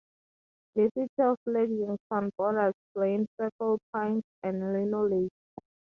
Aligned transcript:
The 0.73 0.89
city 0.97 1.11
of 1.19 1.37
Lexington 1.45 2.31
borders 2.35 2.73
Blaine, 2.95 3.27
Circle 3.39 3.77
Pines, 3.93 4.23
and 4.41 4.73
Lino 4.73 5.07
Lakes. 5.07 5.35